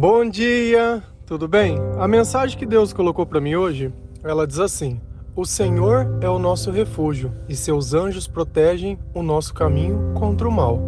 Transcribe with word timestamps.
Bom 0.00 0.30
dia, 0.30 1.02
tudo 1.26 1.48
bem? 1.48 1.76
A 1.98 2.06
mensagem 2.06 2.56
que 2.56 2.64
Deus 2.64 2.92
colocou 2.92 3.26
para 3.26 3.40
mim 3.40 3.56
hoje, 3.56 3.92
ela 4.22 4.46
diz 4.46 4.60
assim: 4.60 5.00
O 5.34 5.44
Senhor 5.44 6.06
é 6.20 6.28
o 6.28 6.38
nosso 6.38 6.70
refúgio 6.70 7.32
e 7.48 7.56
seus 7.56 7.94
anjos 7.94 8.28
protegem 8.28 8.96
o 9.12 9.24
nosso 9.24 9.52
caminho 9.52 10.12
contra 10.14 10.48
o 10.48 10.52
mal. 10.52 10.80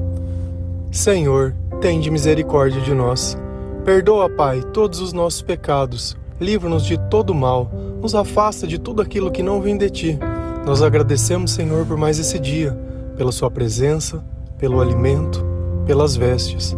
Senhor, 0.92 1.56
tende 1.80 2.08
misericórdia 2.08 2.80
de 2.82 2.94
nós. 2.94 3.36
Perdoa, 3.84 4.30
Pai, 4.30 4.62
todos 4.72 5.00
os 5.00 5.12
nossos 5.12 5.42
pecados. 5.42 6.16
Livra-nos 6.40 6.86
de 6.86 6.96
todo 7.10 7.34
mal. 7.34 7.68
Nos 8.00 8.14
afasta 8.14 8.64
de 8.64 8.78
tudo 8.78 9.02
aquilo 9.02 9.32
que 9.32 9.42
não 9.42 9.60
vem 9.60 9.76
de 9.76 9.90
ti. 9.90 10.18
Nós 10.64 10.82
agradecemos, 10.82 11.50
Senhor, 11.50 11.84
por 11.84 11.96
mais 11.96 12.20
esse 12.20 12.38
dia, 12.38 12.78
pela 13.16 13.32
sua 13.32 13.50
presença, 13.50 14.24
pelo 14.56 14.80
alimento, 14.80 15.44
pelas 15.84 16.14
vestes. 16.14 16.76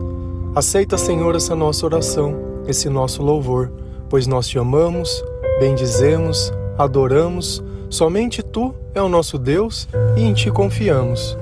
Aceita, 0.54 0.98
Senhor, 0.98 1.34
essa 1.34 1.56
nossa 1.56 1.86
oração, 1.86 2.62
esse 2.68 2.86
nosso 2.90 3.22
louvor, 3.22 3.72
pois 4.10 4.26
nós 4.26 4.46
te 4.46 4.58
amamos, 4.58 5.24
bendizemos, 5.58 6.52
adoramos, 6.76 7.64
somente 7.88 8.42
tu 8.42 8.74
é 8.94 9.00
o 9.00 9.08
nosso 9.08 9.38
Deus 9.38 9.88
e 10.14 10.22
em 10.22 10.34
ti 10.34 10.50
confiamos. 10.50 11.38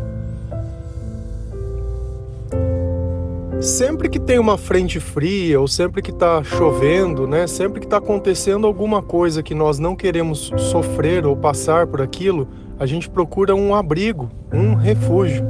Sempre 3.60 4.08
que 4.08 4.20
tem 4.20 4.38
uma 4.38 4.56
frente 4.56 5.00
fria 5.00 5.60
ou 5.60 5.66
sempre 5.66 6.02
que 6.02 6.12
está 6.12 6.44
chovendo, 6.44 7.26
né, 7.26 7.48
sempre 7.48 7.80
que 7.80 7.86
está 7.86 7.96
acontecendo 7.96 8.64
alguma 8.64 9.02
coisa 9.02 9.42
que 9.42 9.56
nós 9.56 9.80
não 9.80 9.96
queremos 9.96 10.52
sofrer 10.56 11.26
ou 11.26 11.34
passar 11.34 11.88
por 11.88 12.00
aquilo, 12.00 12.46
a 12.78 12.86
gente 12.86 13.10
procura 13.10 13.56
um 13.56 13.74
abrigo, 13.74 14.30
um 14.52 14.76
refúgio. 14.76 15.44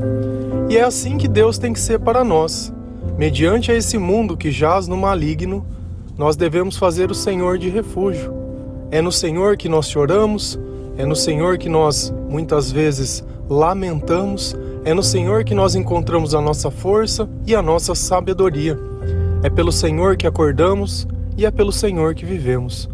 E 0.71 0.79
é 0.79 0.83
assim 0.83 1.19
que 1.19 1.29
Deus 1.29 1.59
tem 1.59 1.75
que 1.75 1.81
ser 1.81 2.01
para 2.01 2.25
nós. 2.25 2.73
Mediante 3.21 3.71
a 3.71 3.75
esse 3.75 3.99
mundo 3.99 4.35
que 4.35 4.51
jaz 4.51 4.89
no 4.89 4.97
maligno, 4.97 5.67
nós 6.17 6.37
devemos 6.37 6.79
fazer 6.79 7.11
o 7.11 7.15
Senhor 7.15 7.59
de 7.59 7.69
refúgio. 7.69 8.33
É 8.91 9.03
no 9.03 9.13
Senhor 9.13 9.59
que 9.59 9.69
nós 9.69 9.91
choramos, 9.91 10.59
é 10.97 11.05
no 11.05 11.15
Senhor 11.15 11.59
que 11.59 11.69
nós 11.69 12.11
muitas 12.31 12.73
vezes 12.73 13.23
lamentamos, 13.47 14.57
é 14.87 14.95
no 14.95 15.03
Senhor 15.03 15.45
que 15.45 15.55
nós 15.55 15.75
encontramos 15.75 16.35
a 16.35 16.41
nossa 16.41 16.71
força 16.71 17.29
e 17.47 17.55
a 17.55 17.61
nossa 17.61 17.95
sabedoria. 17.95 18.79
É 19.43 19.51
pelo 19.51 19.71
Senhor 19.71 20.17
que 20.17 20.27
acordamos 20.27 21.07
e 21.37 21.45
é 21.45 21.51
pelo 21.51 21.73
Senhor 21.73 22.15
que 22.15 22.25
vivemos. 22.25 22.89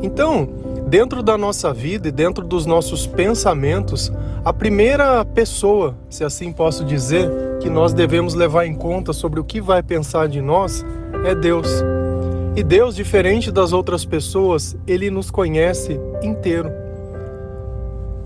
Então, 0.00 0.48
dentro 0.92 1.22
da 1.22 1.38
nossa 1.38 1.72
vida 1.72 2.08
e 2.08 2.12
dentro 2.12 2.46
dos 2.46 2.66
nossos 2.66 3.06
pensamentos, 3.06 4.12
a 4.44 4.52
primeira 4.52 5.24
pessoa, 5.24 5.96
se 6.10 6.22
assim 6.22 6.52
posso 6.52 6.84
dizer, 6.84 7.30
que 7.62 7.70
nós 7.70 7.94
devemos 7.94 8.34
levar 8.34 8.66
em 8.66 8.74
conta 8.74 9.14
sobre 9.14 9.40
o 9.40 9.44
que 9.44 9.58
vai 9.58 9.82
pensar 9.82 10.28
de 10.28 10.42
nós 10.42 10.84
é 11.24 11.34
Deus. 11.34 11.66
E 12.54 12.62
Deus, 12.62 12.94
diferente 12.94 13.50
das 13.50 13.72
outras 13.72 14.04
pessoas, 14.04 14.76
ele 14.86 15.10
nos 15.10 15.30
conhece 15.30 15.98
inteiro. 16.22 16.70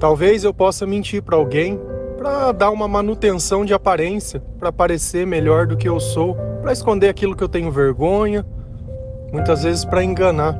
Talvez 0.00 0.42
eu 0.42 0.52
possa 0.52 0.84
mentir 0.84 1.22
para 1.22 1.36
alguém 1.36 1.78
para 2.18 2.50
dar 2.50 2.70
uma 2.70 2.88
manutenção 2.88 3.64
de 3.64 3.74
aparência, 3.74 4.42
para 4.58 4.72
parecer 4.72 5.24
melhor 5.24 5.68
do 5.68 5.76
que 5.76 5.88
eu 5.88 6.00
sou, 6.00 6.36
para 6.62 6.72
esconder 6.72 7.10
aquilo 7.10 7.36
que 7.36 7.44
eu 7.44 7.48
tenho 7.48 7.70
vergonha, 7.70 8.44
muitas 9.32 9.62
vezes 9.62 9.84
para 9.84 10.02
enganar. 10.02 10.58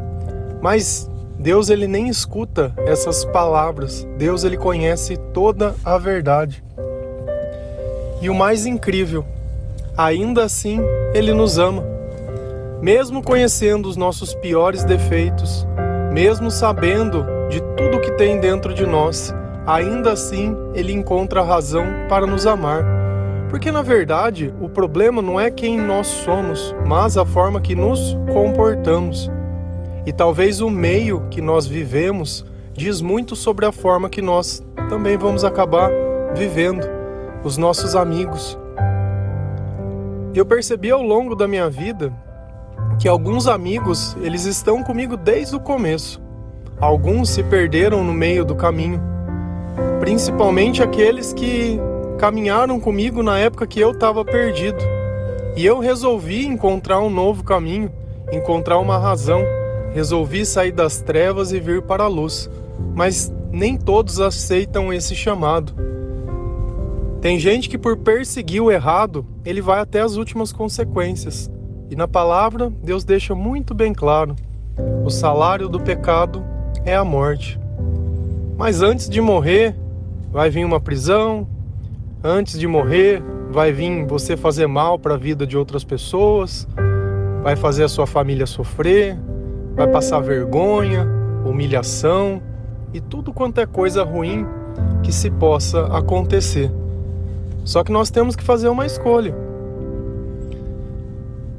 Mas 0.62 1.10
Deus 1.38 1.68
ele 1.68 1.86
nem 1.86 2.08
escuta 2.08 2.72
essas 2.86 3.24
palavras. 3.24 4.06
Deus 4.16 4.42
ele 4.42 4.56
conhece 4.56 5.16
toda 5.32 5.74
a 5.84 5.98
verdade. 5.98 6.64
E 8.20 8.30
o 8.30 8.34
mais 8.34 8.64
incrível, 8.64 9.24
ainda 9.96 10.44
assim 10.44 10.80
ele 11.14 11.32
nos 11.32 11.58
ama. 11.58 11.84
Mesmo 12.80 13.22
conhecendo 13.22 13.88
os 13.88 13.96
nossos 13.96 14.34
piores 14.34 14.84
defeitos, 14.84 15.66
mesmo 16.12 16.50
sabendo 16.50 17.26
de 17.48 17.60
tudo 17.76 18.00
que 18.00 18.12
tem 18.12 18.40
dentro 18.40 18.72
de 18.72 18.86
nós, 18.86 19.34
ainda 19.66 20.12
assim 20.12 20.56
ele 20.74 20.92
encontra 20.92 21.42
razão 21.42 21.84
para 22.08 22.26
nos 22.26 22.46
amar. 22.46 22.84
Porque 23.50 23.70
na 23.70 23.82
verdade, 23.82 24.52
o 24.60 24.68
problema 24.68 25.20
não 25.20 25.38
é 25.38 25.50
quem 25.50 25.78
nós 25.78 26.06
somos, 26.06 26.74
mas 26.86 27.16
a 27.16 27.24
forma 27.24 27.60
que 27.60 27.74
nos 27.74 28.16
comportamos. 28.32 29.30
E 30.06 30.12
talvez 30.12 30.60
o 30.60 30.70
meio 30.70 31.26
que 31.28 31.40
nós 31.40 31.66
vivemos 31.66 32.46
diz 32.72 33.00
muito 33.00 33.34
sobre 33.34 33.66
a 33.66 33.72
forma 33.72 34.08
que 34.08 34.22
nós 34.22 34.62
também 34.88 35.16
vamos 35.16 35.44
acabar 35.44 35.90
vivendo, 36.32 36.86
os 37.42 37.56
nossos 37.56 37.96
amigos. 37.96 38.56
Eu 40.32 40.46
percebi 40.46 40.92
ao 40.92 41.02
longo 41.02 41.34
da 41.34 41.48
minha 41.48 41.68
vida 41.68 42.12
que 43.00 43.08
alguns 43.08 43.48
amigos, 43.48 44.16
eles 44.20 44.44
estão 44.44 44.80
comigo 44.80 45.16
desde 45.16 45.56
o 45.56 45.60
começo. 45.60 46.22
Alguns 46.78 47.30
se 47.30 47.42
perderam 47.42 48.04
no 48.04 48.12
meio 48.12 48.44
do 48.44 48.54
caminho, 48.54 49.00
principalmente 49.98 50.84
aqueles 50.84 51.32
que 51.32 51.80
caminharam 52.16 52.78
comigo 52.78 53.24
na 53.24 53.38
época 53.38 53.66
que 53.66 53.80
eu 53.80 53.90
estava 53.90 54.24
perdido. 54.24 54.78
E 55.56 55.66
eu 55.66 55.80
resolvi 55.80 56.46
encontrar 56.46 57.00
um 57.00 57.10
novo 57.10 57.42
caminho, 57.42 57.90
encontrar 58.30 58.78
uma 58.78 58.98
razão 58.98 59.42
resolvi 59.96 60.44
sair 60.44 60.72
das 60.72 61.00
trevas 61.00 61.52
e 61.52 61.58
vir 61.58 61.80
para 61.80 62.04
a 62.04 62.06
luz, 62.06 62.50
mas 62.94 63.32
nem 63.50 63.78
todos 63.78 64.20
aceitam 64.20 64.92
esse 64.92 65.14
chamado. 65.14 65.72
Tem 67.22 67.38
gente 67.38 67.66
que, 67.66 67.78
por 67.78 67.96
perseguir 67.96 68.62
o 68.62 68.70
errado, 68.70 69.24
ele 69.42 69.62
vai 69.62 69.80
até 69.80 70.02
as 70.02 70.16
últimas 70.16 70.52
consequências. 70.52 71.50
E 71.90 71.96
na 71.96 72.06
palavra, 72.06 72.70
Deus 72.84 73.04
deixa 73.04 73.34
muito 73.34 73.72
bem 73.72 73.94
claro: 73.94 74.36
o 75.02 75.08
salário 75.08 75.66
do 75.66 75.80
pecado 75.80 76.44
é 76.84 76.94
a 76.94 77.02
morte. 77.02 77.58
Mas 78.54 78.82
antes 78.82 79.08
de 79.08 79.22
morrer, 79.22 79.74
vai 80.30 80.50
vir 80.50 80.66
uma 80.66 80.78
prisão, 80.78 81.48
antes 82.22 82.60
de 82.60 82.66
morrer, 82.66 83.22
vai 83.50 83.72
vir 83.72 84.04
você 84.04 84.36
fazer 84.36 84.66
mal 84.66 84.98
para 84.98 85.14
a 85.14 85.18
vida 85.18 85.46
de 85.46 85.56
outras 85.56 85.84
pessoas, 85.84 86.68
vai 87.42 87.56
fazer 87.56 87.84
a 87.84 87.88
sua 87.88 88.06
família 88.06 88.44
sofrer, 88.44 89.18
vai 89.76 89.86
passar 89.86 90.20
vergonha, 90.20 91.06
humilhação 91.44 92.40
e 92.94 93.00
tudo 93.00 93.32
quanto 93.32 93.60
é 93.60 93.66
coisa 93.66 94.02
ruim 94.02 94.46
que 95.02 95.12
se 95.12 95.30
possa 95.30 95.84
acontecer. 95.96 96.72
Só 97.62 97.84
que 97.84 97.92
nós 97.92 98.10
temos 98.10 98.34
que 98.34 98.42
fazer 98.42 98.68
uma 98.68 98.86
escolha. 98.86 99.34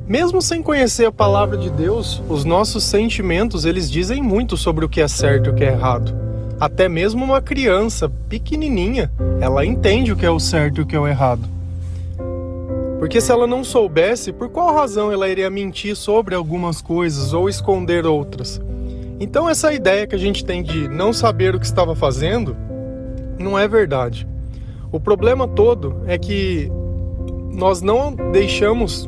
Mesmo 0.07 0.41
sem 0.41 0.63
conhecer 0.63 1.05
a 1.05 1.11
palavra 1.11 1.57
de 1.57 1.69
Deus, 1.69 2.23
os 2.27 2.43
nossos 2.43 2.83
sentimentos, 2.83 3.65
eles 3.65 3.91
dizem 3.91 4.23
muito 4.23 4.57
sobre 4.57 4.83
o 4.83 4.89
que 4.89 5.01
é 5.01 5.07
certo 5.07 5.47
e 5.47 5.49
o 5.51 5.53
que 5.53 5.63
é 5.63 5.73
errado. 5.73 6.15
Até 6.59 6.89
mesmo 6.89 7.23
uma 7.23 7.41
criança 7.41 8.09
pequenininha, 8.27 9.11
ela 9.39 9.65
entende 9.65 10.11
o 10.11 10.15
que 10.15 10.25
é 10.25 10.31
o 10.31 10.39
certo 10.39 10.79
e 10.79 10.81
o 10.81 10.85
que 10.87 10.95
é 10.95 10.99
o 10.99 11.07
errado. 11.07 11.56
Porque 12.99 13.21
se 13.21 13.31
ela 13.31 13.45
não 13.45 13.63
soubesse, 13.63 14.33
por 14.33 14.49
qual 14.49 14.73
razão 14.73 15.11
ela 15.11 15.29
iria 15.29 15.49
mentir 15.49 15.95
sobre 15.95 16.33
algumas 16.33 16.81
coisas 16.81 17.31
ou 17.31 17.47
esconder 17.47 18.05
outras? 18.05 18.59
Então, 19.19 19.49
essa 19.49 19.73
ideia 19.73 20.07
que 20.07 20.15
a 20.15 20.19
gente 20.19 20.43
tem 20.43 20.63
de 20.63 20.87
não 20.87 21.13
saber 21.13 21.55
o 21.55 21.59
que 21.59 21.65
estava 21.65 21.95
fazendo 21.95 22.55
não 23.39 23.57
é 23.57 23.67
verdade. 23.67 24.27
O 24.91 24.99
problema 24.99 25.47
todo 25.47 26.01
é 26.07 26.17
que 26.17 26.71
nós 27.51 27.81
não 27.81 28.13
deixamos 28.31 29.07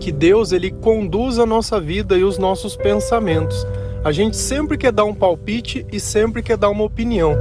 que 0.00 0.12
Deus 0.12 0.52
ele 0.52 0.70
conduza 0.70 1.42
a 1.42 1.46
nossa 1.46 1.80
vida 1.80 2.16
e 2.16 2.24
os 2.24 2.38
nossos 2.38 2.76
pensamentos. 2.76 3.66
A 4.04 4.12
gente 4.12 4.36
sempre 4.36 4.78
quer 4.78 4.92
dar 4.92 5.04
um 5.04 5.14
palpite 5.14 5.84
e 5.92 5.98
sempre 5.98 6.42
quer 6.42 6.56
dar 6.56 6.70
uma 6.70 6.84
opinião. 6.84 7.34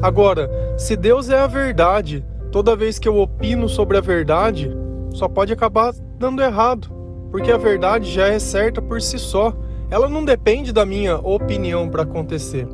Agora, 0.00 0.50
se 0.78 0.96
Deus 0.96 1.28
é 1.28 1.38
a 1.38 1.46
verdade, 1.46 2.24
toda 2.50 2.76
vez 2.76 2.98
que 2.98 3.08
eu 3.08 3.18
opino 3.18 3.68
sobre 3.68 3.96
a 3.96 4.00
verdade, 4.00 4.74
só 5.18 5.28
pode 5.28 5.52
acabar 5.52 5.92
dando 6.16 6.40
errado, 6.40 6.88
porque 7.32 7.50
a 7.50 7.56
verdade 7.56 8.08
já 8.08 8.28
é 8.28 8.38
certa 8.38 8.80
por 8.80 9.02
si 9.02 9.18
só. 9.18 9.52
Ela 9.90 10.08
não 10.08 10.24
depende 10.24 10.72
da 10.72 10.86
minha 10.86 11.16
opinião 11.16 11.88
para 11.88 12.04
acontecer. 12.04 12.68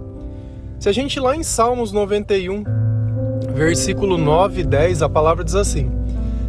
Se 0.79 0.89
a 0.89 0.93
gente 0.93 1.19
lá 1.19 1.35
em 1.35 1.43
Salmos 1.43 1.91
91, 1.91 2.63
versículo 3.55 4.19
9 4.19 4.61
e 4.61 4.65
10, 4.65 5.01
a 5.01 5.09
palavra 5.09 5.43
diz 5.43 5.55
assim: 5.55 5.91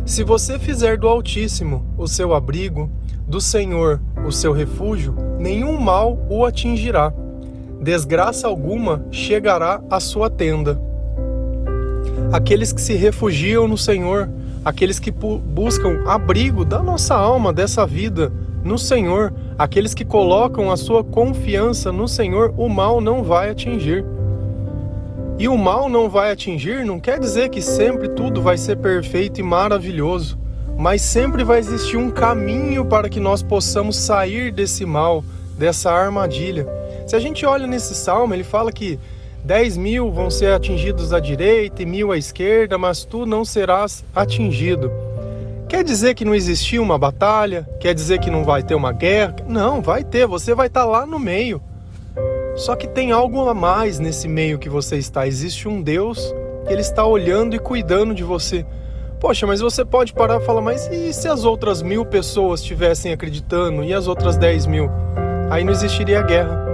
Se 0.06 0.22
você 0.22 0.60
fizer 0.60 0.98
do 0.98 1.08
Altíssimo 1.08 1.86
o 1.98 2.08
seu 2.08 2.34
abrigo, 2.34 2.92
do 3.26 3.40
Senhor 3.40 4.02
o 4.28 4.34
seu 4.34 4.52
refúgio, 4.52 5.16
nenhum 5.40 5.80
mal 5.80 6.20
o 6.30 6.44
atingirá. 6.44 7.14
Desgraça 7.80 8.48
alguma 8.48 9.06
chegará 9.12 9.82
à 9.90 10.02
sua 10.02 10.30
tenda. 10.30 10.82
Aqueles 12.34 12.74
que 12.74 12.82
se 12.82 12.96
refugiam 12.96 13.66
no 13.66 13.78
Senhor 13.78 14.30
aqueles 14.66 14.98
que 14.98 15.12
buscam 15.12 16.02
abrigo 16.08 16.66
da 16.66 16.82
nossa 16.82 17.14
alma, 17.14 17.54
dessa 17.54 17.86
vida, 17.86 18.34
no 18.64 18.80
Senhor, 18.80 19.32
aqueles 19.60 19.94
que 19.94 20.04
colocam 20.04 20.72
a 20.72 20.76
sua 20.76 21.04
confiança 21.04 21.92
no 21.92 22.08
Senhor, 22.08 22.52
o 22.58 22.68
mal 22.68 23.00
não 23.00 23.24
vai 23.24 23.52
atingir. 23.52 24.04
E 25.38 25.48
o 25.48 25.56
mal 25.56 25.88
não 25.88 26.10
vai 26.10 26.32
atingir 26.32 26.84
não 26.84 27.00
quer 27.00 27.20
dizer 27.20 27.50
que 27.50 27.62
sempre 27.62 28.10
tudo 28.10 28.42
vai 28.42 28.58
ser 28.58 28.78
perfeito 28.78 29.40
e 29.40 29.44
maravilhoso, 29.44 30.40
mas 30.76 31.04
sempre 31.04 31.44
vai 31.44 31.60
existir 31.60 31.98
um 31.98 32.10
caminho 32.10 32.86
para 32.86 33.08
que 33.08 33.20
nós 33.20 33.44
possamos 33.44 33.96
sair 33.96 34.52
desse 34.52 34.84
mal, 34.84 35.24
dessa 35.60 35.92
armadilha. 35.92 36.66
Se 37.06 37.16
a 37.16 37.20
gente 37.20 37.46
olha 37.46 37.68
nesse 37.68 37.94
salmo, 37.94 38.34
ele 38.34 38.44
fala 38.44 38.72
que 38.72 38.98
10 39.46 39.78
mil 39.78 40.12
vão 40.12 40.32
ser 40.32 40.54
atingidos 40.54 41.14
à 41.14 41.20
direita 41.20 41.84
e 41.84 41.86
mil 41.86 42.12
à 42.12 42.18
esquerda, 42.18 42.80
mas 42.80 43.06
tu 43.06 43.28
não 43.28 43.46
serás 43.46 44.04
atingido. 44.16 44.92
Quer 45.70 45.84
dizer 45.84 46.16
que 46.16 46.26
não 46.26 46.34
existiu 46.34 46.82
uma 46.82 46.98
batalha? 46.98 47.70
Quer 47.80 47.94
dizer 47.94 48.20
que 48.20 48.32
não 48.32 48.44
vai 48.44 48.64
ter 48.64 48.74
uma 48.74 48.92
guerra? 48.92 49.36
Não, 49.48 49.84
vai 49.84 50.04
ter, 50.04 50.26
você 50.26 50.56
vai 50.56 50.66
estar 50.66 50.84
lá 50.86 51.06
no 51.06 51.20
meio. 51.20 51.62
Só 52.56 52.76
que 52.76 52.88
tem 52.88 53.12
algo 53.12 53.48
a 53.48 53.54
mais 53.54 54.00
nesse 54.00 54.28
meio 54.28 54.58
que 54.58 54.68
você 54.68 54.98
está. 54.98 55.28
Existe 55.28 55.68
um 55.68 55.80
Deus 55.80 56.34
que 56.66 56.74
ele 56.74 56.82
está 56.82 57.06
olhando 57.06 57.56
e 57.56 57.60
cuidando 57.60 58.16
de 58.16 58.24
você. 58.24 58.66
Poxa, 59.20 59.46
mas 59.46 59.62
você 59.62 59.86
pode 59.86 60.12
parar 60.12 60.42
e 60.42 60.46
falar, 60.46 60.62
mas 60.62 60.88
e 60.88 61.14
se 61.14 61.28
as 61.28 61.46
outras 61.46 61.84
mil 61.84 62.04
pessoas 62.04 62.62
estivessem 62.62 63.14
acreditando 63.14 63.84
e 63.84 63.94
as 63.94 64.08
outras 64.08 64.38
dez 64.38 64.66
mil? 64.66 64.90
Aí 65.52 65.64
não 65.64 65.72
existiria 65.72 66.24
guerra. 66.24 66.66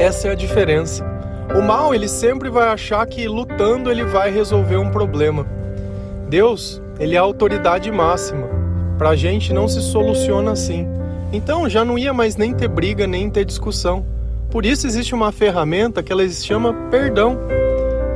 Essa 0.00 0.26
é 0.26 0.30
a 0.32 0.34
diferença. 0.34 1.07
O 1.56 1.62
mal, 1.62 1.94
ele 1.94 2.08
sempre 2.08 2.50
vai 2.50 2.68
achar 2.68 3.06
que 3.06 3.26
lutando 3.26 3.90
ele 3.90 4.04
vai 4.04 4.30
resolver 4.30 4.76
um 4.76 4.90
problema. 4.90 5.46
Deus, 6.28 6.82
ele 7.00 7.14
é 7.14 7.18
a 7.18 7.22
autoridade 7.22 7.90
máxima. 7.90 8.46
Para 8.98 9.10
a 9.10 9.16
gente 9.16 9.52
não 9.52 9.66
se 9.66 9.80
soluciona 9.80 10.52
assim. 10.52 10.86
Então 11.32 11.68
já 11.68 11.84
não 11.84 11.98
ia 11.98 12.12
mais 12.12 12.36
nem 12.36 12.52
ter 12.52 12.68
briga, 12.68 13.06
nem 13.06 13.30
ter 13.30 13.44
discussão. 13.44 14.04
Por 14.50 14.66
isso 14.66 14.86
existe 14.86 15.14
uma 15.14 15.32
ferramenta 15.32 16.02
que 16.02 16.12
ela 16.12 16.26
se 16.28 16.44
chama 16.44 16.74
perdão. 16.90 17.38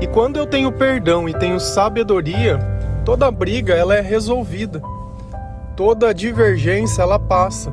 E 0.01 0.07
quando 0.07 0.37
eu 0.37 0.47
tenho 0.47 0.71
perdão 0.71 1.29
e 1.29 1.33
tenho 1.33 1.59
sabedoria, 1.61 2.59
toda 3.05 3.31
briga 3.31 3.75
ela 3.75 3.95
é 3.95 4.01
resolvida. 4.01 4.83
Toda 5.77 6.13
divergência 6.13 7.03
ela 7.03 7.19
passa. 7.19 7.73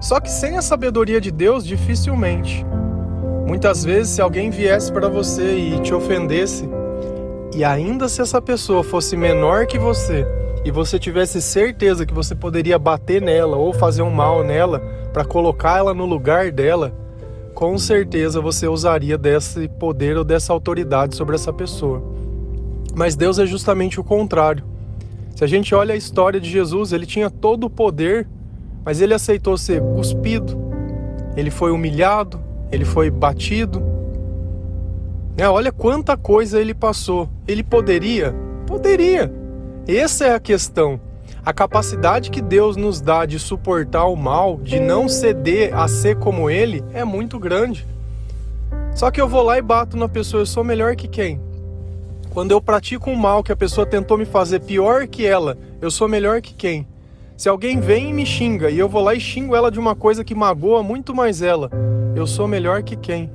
Só 0.00 0.20
que 0.20 0.30
sem 0.30 0.56
a 0.56 0.62
sabedoria 0.62 1.20
de 1.20 1.30
Deus, 1.30 1.64
dificilmente. 1.66 2.64
Muitas 3.50 3.84
vezes, 3.84 4.12
se 4.12 4.22
alguém 4.22 4.48
viesse 4.48 4.92
para 4.92 5.08
você 5.08 5.56
e 5.56 5.80
te 5.80 5.92
ofendesse, 5.92 6.70
e 7.52 7.64
ainda 7.64 8.08
se 8.08 8.22
essa 8.22 8.40
pessoa 8.40 8.84
fosse 8.84 9.16
menor 9.16 9.66
que 9.66 9.76
você, 9.76 10.24
e 10.64 10.70
você 10.70 11.00
tivesse 11.00 11.42
certeza 11.42 12.06
que 12.06 12.14
você 12.14 12.32
poderia 12.32 12.78
bater 12.78 13.20
nela 13.20 13.56
ou 13.56 13.72
fazer 13.72 14.02
um 14.02 14.10
mal 14.10 14.44
nela 14.44 14.78
para 15.12 15.24
colocar 15.24 15.78
ela 15.78 15.92
no 15.92 16.06
lugar 16.06 16.52
dela, 16.52 16.94
com 17.52 17.76
certeza 17.76 18.40
você 18.40 18.68
usaria 18.68 19.18
desse 19.18 19.66
poder 19.66 20.16
ou 20.16 20.22
dessa 20.22 20.52
autoridade 20.52 21.16
sobre 21.16 21.34
essa 21.34 21.52
pessoa. 21.52 22.00
Mas 22.94 23.16
Deus 23.16 23.36
é 23.40 23.46
justamente 23.46 23.98
o 23.98 24.04
contrário. 24.04 24.62
Se 25.34 25.42
a 25.42 25.48
gente 25.48 25.74
olha 25.74 25.94
a 25.94 25.98
história 25.98 26.38
de 26.38 26.48
Jesus, 26.48 26.92
ele 26.92 27.04
tinha 27.04 27.28
todo 27.28 27.64
o 27.64 27.70
poder, 27.70 28.28
mas 28.84 29.00
ele 29.00 29.12
aceitou 29.12 29.58
ser 29.58 29.82
cuspido, 29.82 30.56
ele 31.36 31.50
foi 31.50 31.72
humilhado, 31.72 32.48
ele 32.70 32.84
foi 32.84 33.10
batido. 33.10 33.82
É, 35.36 35.48
olha 35.48 35.72
quanta 35.72 36.16
coisa 36.16 36.60
ele 36.60 36.74
passou. 36.74 37.28
Ele 37.46 37.62
poderia? 37.62 38.34
Poderia. 38.66 39.32
Essa 39.88 40.26
é 40.26 40.34
a 40.34 40.40
questão. 40.40 41.00
A 41.44 41.52
capacidade 41.52 42.30
que 42.30 42.42
Deus 42.42 42.76
nos 42.76 43.00
dá 43.00 43.24
de 43.24 43.38
suportar 43.38 44.04
o 44.04 44.14
mal, 44.14 44.58
de 44.58 44.78
não 44.78 45.08
ceder 45.08 45.74
a 45.74 45.88
ser 45.88 46.16
como 46.16 46.50
Ele, 46.50 46.84
é 46.92 47.02
muito 47.02 47.38
grande. 47.38 47.86
Só 48.94 49.10
que 49.10 49.20
eu 49.20 49.28
vou 49.28 49.42
lá 49.42 49.56
e 49.56 49.62
bato 49.62 49.96
na 49.96 50.08
pessoa, 50.08 50.42
eu 50.42 50.46
sou 50.46 50.62
melhor 50.62 50.94
que 50.96 51.08
quem? 51.08 51.40
Quando 52.30 52.50
eu 52.50 52.60
pratico 52.60 53.10
um 53.10 53.16
mal 53.16 53.42
que 53.42 53.50
a 53.50 53.56
pessoa 53.56 53.86
tentou 53.86 54.18
me 54.18 54.24
fazer 54.24 54.60
pior 54.60 55.06
que 55.08 55.26
ela, 55.26 55.56
eu 55.80 55.90
sou 55.90 56.06
melhor 56.06 56.40
que 56.42 56.54
quem? 56.54 56.86
Se 57.40 57.48
alguém 57.48 57.80
vem 57.80 58.10
e 58.10 58.12
me 58.12 58.26
xinga 58.26 58.68
e 58.68 58.78
eu 58.78 58.86
vou 58.86 59.02
lá 59.02 59.14
e 59.14 59.18
xingo 59.18 59.56
ela 59.56 59.70
de 59.70 59.78
uma 59.78 59.96
coisa 59.96 60.22
que 60.22 60.34
magoa 60.34 60.82
muito 60.82 61.14
mais 61.14 61.40
ela, 61.40 61.70
eu 62.14 62.26
sou 62.26 62.46
melhor 62.46 62.82
que 62.82 62.94
quem? 62.94 63.30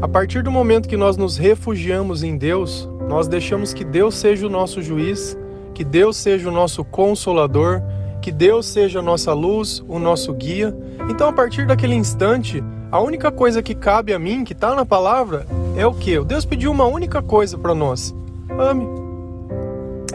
A 0.00 0.06
partir 0.06 0.44
do 0.44 0.52
momento 0.52 0.88
que 0.88 0.96
nós 0.96 1.16
nos 1.16 1.36
refugiamos 1.36 2.22
em 2.22 2.38
Deus, 2.38 2.88
nós 3.08 3.26
deixamos 3.26 3.74
que 3.74 3.82
Deus 3.82 4.14
seja 4.14 4.46
o 4.46 4.48
nosso 4.48 4.80
juiz, 4.80 5.36
que 5.74 5.82
Deus 5.82 6.16
seja 6.16 6.48
o 6.48 6.52
nosso 6.52 6.84
consolador, 6.84 7.82
que 8.22 8.30
Deus 8.30 8.66
seja 8.66 9.00
a 9.00 9.02
nossa 9.02 9.32
luz, 9.32 9.82
o 9.88 9.98
nosso 9.98 10.32
guia. 10.32 10.72
Então, 11.10 11.28
a 11.28 11.32
partir 11.32 11.66
daquele 11.66 11.96
instante, 11.96 12.62
a 12.92 13.00
única 13.00 13.32
coisa 13.32 13.60
que 13.60 13.74
cabe 13.74 14.14
a 14.14 14.20
mim, 14.20 14.44
que 14.44 14.52
está 14.52 14.72
na 14.72 14.86
palavra, 14.86 15.48
é 15.76 15.84
o 15.84 15.92
que? 15.92 16.16
Deus 16.20 16.44
pediu 16.44 16.70
uma 16.70 16.86
única 16.86 17.20
coisa 17.20 17.58
para 17.58 17.74
nós: 17.74 18.14
ame. 18.56 19.07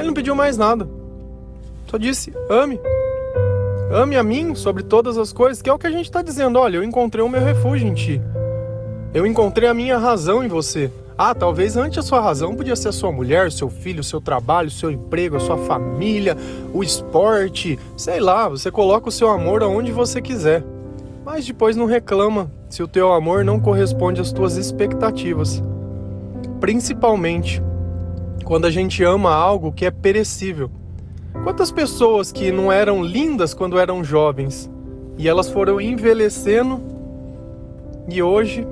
Ele 0.04 0.10
não 0.10 0.14
pediu 0.14 0.36
mais 0.36 0.58
nada. 0.58 0.88
Só 1.90 1.98
disse: 1.98 2.34
ame. 2.50 2.80
Ame 3.90 4.18
a 4.18 4.24
mim 4.24 4.54
sobre 4.54 4.84
todas 4.84 5.18
as 5.18 5.32
coisas, 5.32 5.62
que 5.62 5.70
é 5.70 5.74
o 5.74 5.80
que 5.80 5.88
a 5.88 5.92
gente 5.92 6.06
está 6.06 6.22
dizendo. 6.22 6.60
Olha, 6.60 6.78
eu 6.78 6.84
encontrei 6.84 7.24
o 7.24 7.30
meu 7.30 7.42
refúgio 7.42 7.88
em 7.88 7.94
ti. 7.94 8.22
Eu 9.14 9.26
encontrei 9.26 9.70
a 9.70 9.74
minha 9.74 9.98
razão 9.98 10.44
em 10.44 10.48
você. 10.48 10.92
Ah, 11.18 11.34
talvez 11.34 11.78
antes 11.78 12.00
a 12.00 12.02
sua 12.02 12.20
razão 12.20 12.56
podia 12.56 12.76
ser 12.76 12.90
a 12.90 12.92
sua 12.92 13.12
mulher, 13.12 13.52
seu 13.52 13.70
filho, 13.70 14.04
seu 14.04 14.20
trabalho, 14.20 14.72
seu 14.72 14.90
emprego, 14.90 15.38
a 15.38 15.40
sua 15.40 15.58
família, 15.58 16.36
o 16.74 16.84
esporte, 16.84 17.78
sei 17.96 18.20
lá, 18.20 18.50
você 18.50 18.72
coloca 18.72 19.10
o 19.10 19.12
seu 19.12 19.30
amor 19.30 19.62
aonde 19.62 19.92
você 19.92 20.22
quiser. 20.22 20.64
Mas 21.24 21.46
depois 21.46 21.76
não 21.76 21.86
reclama 21.86 22.52
se 22.68 22.82
o 22.82 22.88
teu 22.88 23.14
amor 23.14 23.46
não 23.46 23.60
corresponde 23.60 24.20
às 24.20 24.34
tuas 24.34 24.58
expectativas. 24.58 25.64
Principalmente 26.60 27.62
quando 28.44 28.66
a 28.66 28.72
gente 28.72 29.04
ama 29.04 29.34
algo 29.34 29.72
que 29.72 29.86
é 29.86 29.92
perecível. 29.92 30.70
Quantas 31.44 31.72
pessoas 31.72 32.32
que 32.32 32.52
não 32.52 32.72
eram 32.72 33.04
lindas 33.04 33.54
quando 33.54 33.80
eram 33.80 34.04
jovens 34.04 34.70
e 35.18 35.28
elas 35.28 35.50
foram 35.50 35.82
envelhecendo 35.82 36.80
e 38.08 38.22
hoje 38.22 38.68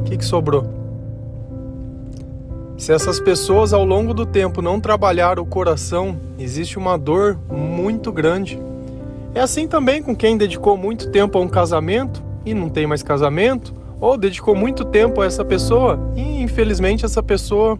o 0.00 0.04
que, 0.04 0.16
que 0.16 0.24
sobrou? 0.24 0.78
Se 2.76 2.92
essas 2.92 3.18
pessoas 3.18 3.72
ao 3.72 3.84
longo 3.84 4.14
do 4.14 4.24
tempo 4.24 4.62
não 4.62 4.80
trabalhar 4.80 5.40
o 5.40 5.44
coração, 5.44 6.16
existe 6.38 6.78
uma 6.78 6.96
dor 6.96 7.36
muito 7.50 8.12
grande. 8.12 8.58
É 9.34 9.40
assim 9.40 9.66
também 9.66 10.00
com 10.00 10.14
quem 10.14 10.38
dedicou 10.38 10.76
muito 10.76 11.10
tempo 11.10 11.38
a 11.38 11.40
um 11.40 11.48
casamento 11.48 12.22
e 12.46 12.54
não 12.54 12.68
tem 12.68 12.86
mais 12.86 13.02
casamento, 13.02 13.74
ou 14.00 14.16
dedicou 14.16 14.54
muito 14.54 14.84
tempo 14.84 15.20
a 15.20 15.26
essa 15.26 15.44
pessoa 15.44 15.98
e 16.14 16.40
infelizmente 16.40 17.04
essa 17.04 17.22
pessoa 17.22 17.76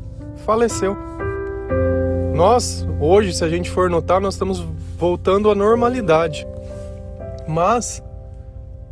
faleceu. 0.49 0.97
Nós, 2.35 2.89
hoje, 2.99 3.35
se 3.35 3.45
a 3.45 3.50
gente 3.50 3.71
for 3.71 3.91
notar, 3.91 4.19
nós 4.19 4.33
estamos 4.33 4.61
voltando 4.97 5.50
à 5.50 5.55
normalidade. 5.55 6.49
Mas 7.47 8.02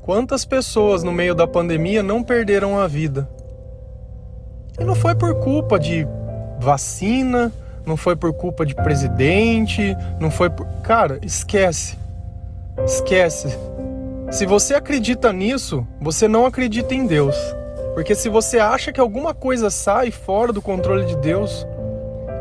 quantas 0.03 0.45
pessoas 0.45 1.03
no 1.03 1.11
meio 1.11 1.35
da 1.35 1.47
pandemia 1.47 2.03
não 2.03 2.23
perderam 2.23 2.79
a 2.79 2.87
vida? 2.87 3.27
E 4.79 4.85
não 4.85 4.95
foi 4.95 5.15
por 5.15 5.35
culpa 5.37 5.79
de 5.79 6.07
vacina, 6.61 7.51
não 7.87 7.97
foi 7.97 8.15
por 8.15 8.35
culpa 8.35 8.67
de 8.67 8.75
presidente, 8.75 9.97
não 10.21 10.31
foi 10.31 10.51
por. 10.51 10.67
Cara, 10.83 11.19
esquece. 11.23 11.97
Esquece. 12.85 13.59
Se 14.31 14.45
você 14.45 14.75
acredita 14.75 15.33
nisso, 15.33 15.87
você 16.03 16.29
não 16.29 16.45
acredita 16.45 16.95
em 16.95 17.07
Deus. 17.07 17.35
Porque 17.97 18.15
se 18.15 18.29
você 18.29 18.59
acha 18.59 18.93
que 18.93 19.01
alguma 19.01 19.33
coisa 19.33 19.71
sai 19.71 20.11
fora 20.11 20.53
do 20.53 20.61
controle 20.61 21.07
de 21.07 21.17
Deus, 21.17 21.67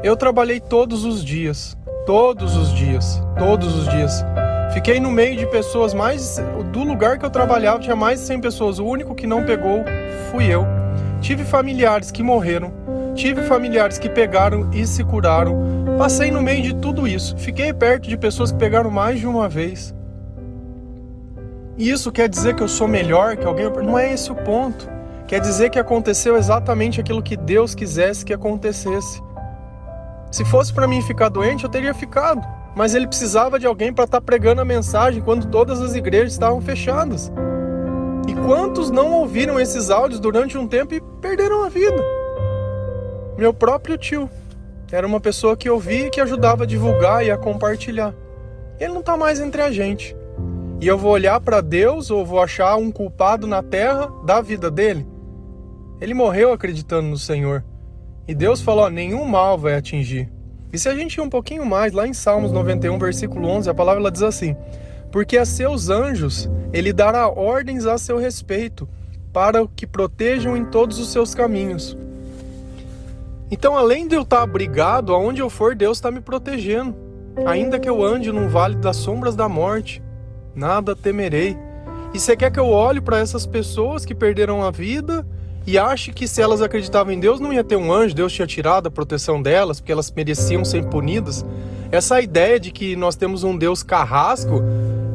eu 0.04 0.18
trabalhei 0.18 0.60
todos 0.60 1.06
os 1.06 1.24
dias, 1.24 1.78
todos 2.06 2.58
os 2.58 2.74
dias, 2.74 3.24
todos 3.40 3.74
os 3.74 3.88
dias. 3.88 4.22
Fiquei 4.74 5.00
no 5.00 5.10
meio 5.10 5.38
de 5.38 5.48
pessoas 5.48 5.94
mais 5.94 6.44
do 6.74 6.84
lugar 6.84 7.18
que 7.18 7.26
eu 7.26 7.30
trabalhava 7.30 7.80
tinha 7.80 7.96
mais 7.96 8.20
de 8.20 8.26
100 8.26 8.42
pessoas. 8.42 8.80
O 8.80 8.86
único 8.86 9.16
que 9.16 9.26
não 9.26 9.46
pegou 9.46 9.86
fui 10.30 10.54
eu. 10.54 10.68
Tive 11.22 11.46
familiares 11.46 12.12
que 12.12 12.22
morreram, 12.22 12.74
tive 13.16 13.42
familiares 13.44 13.98
que 13.98 14.10
pegaram 14.10 14.70
e 14.74 14.86
se 14.86 15.06
curaram. 15.06 15.58
Passei 15.98 16.32
no 16.32 16.42
meio 16.42 16.64
de 16.64 16.76
tudo 16.76 17.08
isso. 17.08 17.34
Fiquei 17.38 17.72
perto 17.72 18.10
de 18.10 18.18
pessoas 18.18 18.52
que 18.52 18.58
pegaram 18.58 18.92
mais 18.92 19.22
de 19.22 19.26
uma 19.26 19.48
vez. 19.48 19.96
E 21.78 21.90
isso 21.90 22.12
quer 22.12 22.28
dizer 22.28 22.56
que 22.56 22.62
eu 22.62 22.68
sou 22.68 22.90
melhor 22.90 23.38
que 23.38 23.46
alguém? 23.46 23.70
Não 23.70 23.98
é 23.98 24.12
esse 24.12 24.30
o 24.30 24.36
ponto. 24.36 24.95
Quer 25.28 25.42
dizer 25.42 25.72
que 25.72 25.80
aconteceu 25.80 26.38
exatamente 26.38 27.02
aquilo 27.02 27.22
que 27.22 27.36
Deus 27.36 27.74
quisesse 27.74 28.24
que 28.24 28.34
acontecesse. 28.34 29.22
Se 30.32 30.46
fosse 30.46 30.72
para 30.72 30.88
mim 30.88 31.02
ficar 31.02 31.30
doente, 31.30 31.64
eu 31.64 31.70
teria 31.70 31.94
ficado. 31.94 32.46
Mas 32.76 32.94
ele 32.94 33.08
precisava 33.08 33.58
de 33.58 33.66
alguém 33.66 33.92
para 33.94 34.04
estar 34.04 34.20
tá 34.20 34.26
pregando 34.26 34.62
a 34.62 34.66
mensagem 34.66 35.22
quando 35.22 35.48
todas 35.48 35.82
as 35.82 35.96
igrejas 35.96 36.34
estavam 36.34 36.62
fechadas. 36.62 37.32
E 38.28 38.36
quantos 38.36 38.92
não 38.92 39.14
ouviram 39.14 39.60
esses 39.60 39.90
áudios 39.90 40.20
durante 40.20 40.58
um 40.58 40.68
tempo 40.68 40.94
e 40.94 41.02
perderam 41.22 41.64
a 41.64 41.70
vida? 41.70 42.04
Meu 43.38 43.54
próprio 43.54 43.98
tio 43.98 44.30
era 44.92 45.08
uma 45.08 45.20
pessoa 45.20 45.58
que 45.58 45.70
ouvia 45.70 46.08
e 46.08 46.10
que 46.10 46.22
ajudava 46.22 46.64
a 46.64 46.68
divulgar 46.68 47.26
e 47.26 47.32
a 47.32 47.38
compartilhar. 47.38 48.14
Ele 48.80 48.94
não 48.94 49.00
está 49.00 49.18
mais 49.18 49.40
entre 49.40 49.62
a 49.62 49.72
gente. 49.72 50.16
E 50.82 50.88
eu 50.88 50.98
vou 50.98 51.12
olhar 51.12 51.40
para 51.40 51.62
Deus 51.62 52.12
ou 52.12 52.26
vou 52.26 52.42
achar 52.42 52.76
um 52.76 52.92
culpado 52.92 53.48
na 53.48 53.64
terra 53.64 54.12
da 54.26 54.42
vida 54.42 54.70
dele? 54.70 55.15
Ele 56.00 56.14
morreu 56.14 56.52
acreditando 56.52 57.08
no 57.08 57.18
Senhor. 57.18 57.64
E 58.28 58.36
Deus 58.36 58.62
falou: 58.62 58.90
nenhum 58.90 59.26
mal 59.26 59.58
vai 59.58 59.76
atingir. 59.76 60.30
E 60.74 60.78
se 60.78 60.90
a 60.90 60.96
gente 60.96 61.16
ir 61.16 61.22
um 61.22 61.30
pouquinho 61.30 61.66
mais, 61.66 61.94
lá 61.94 62.06
em 62.08 62.14
Salmos 62.14 62.52
91, 62.52 62.98
versículo 63.00 63.48
11, 63.48 63.70
a 63.70 63.74
palavra 63.74 64.02
ela 64.02 64.12
diz 64.12 64.24
assim: 64.24 64.56
Porque 65.12 65.38
a 65.38 65.46
seus 65.46 65.90
anjos 65.90 66.50
ele 66.74 66.92
dará 66.92 67.30
ordens 67.30 67.86
a 67.86 67.98
seu 67.98 68.18
respeito, 68.18 68.88
para 69.32 69.66
que 69.76 69.88
protejam 69.88 70.58
em 70.58 70.66
todos 70.66 71.00
os 71.00 71.10
seus 71.12 71.34
caminhos. 71.34 71.98
Então, 73.50 73.78
além 73.78 74.08
de 74.08 74.16
eu 74.16 74.24
estar 74.24 74.42
abrigado, 74.42 75.14
aonde 75.14 75.42
eu 75.42 75.50
for, 75.50 75.76
Deus 75.76 75.98
está 75.98 76.12
me 76.12 76.20
protegendo. 76.20 76.96
Ainda 77.46 77.80
que 77.80 77.90
eu 77.90 78.04
ande 78.04 78.32
num 78.32 78.48
vale 78.48 78.76
das 78.76 78.96
sombras 78.96 79.36
da 79.36 79.48
morte, 79.48 80.02
nada 80.56 80.96
temerei. 80.96 81.58
E 82.14 82.20
você 82.20 82.36
quer 82.36 82.52
que 82.52 82.60
eu 82.60 82.70
olhe 82.70 83.02
para 83.02 83.20
essas 83.20 83.46
pessoas 83.46 84.06
que 84.06 84.16
perderam 84.16 84.64
a 84.64 84.72
vida 84.72 85.26
e 85.68 85.78
ache 85.78 86.12
que 86.12 86.28
se 86.28 86.42
elas 86.42 86.62
acreditavam 86.62 87.12
em 87.12 87.20
Deus 87.20 87.40
não 87.40 87.52
ia 87.52 87.64
ter 87.64 87.76
um 87.76 87.92
anjo, 87.92 88.14
Deus 88.14 88.32
tinha 88.32 88.46
tirado 88.46 88.88
a 88.88 88.92
proteção 88.92 89.42
delas, 89.42 89.80
porque 89.80 89.92
elas 89.92 90.12
mereciam 90.12 90.64
ser 90.64 90.86
punidas? 90.86 91.44
Essa 91.92 92.22
ideia 92.22 92.60
de 92.60 92.72
que 92.72 92.96
nós 92.96 93.16
temos 93.16 93.44
um 93.44 93.58
Deus 93.58 93.82
carrasco 93.82 94.62